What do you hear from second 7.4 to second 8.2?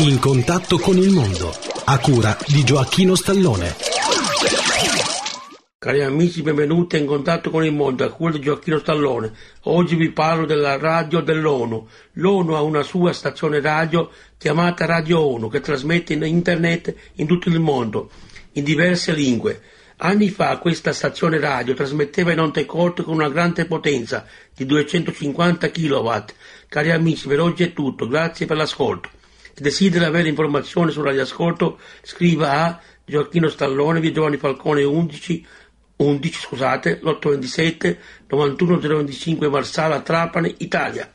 con il mondo, a